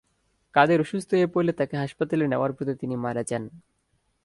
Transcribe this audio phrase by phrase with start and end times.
[0.55, 3.43] কাদের অসুস্থ হয়ে পড়লে তাঁকে হাসপাতালে নেওয়ার পথে তিনি মারা যান।